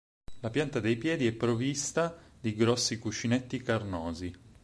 La 0.39 0.49
pianta 0.49 0.79
dei 0.79 0.95
piedi 0.97 1.27
è 1.27 1.31
provvista 1.31 2.17
di 2.39 2.55
grossi 2.55 2.97
cuscinetti 2.97 3.61
carnosi. 3.61 4.33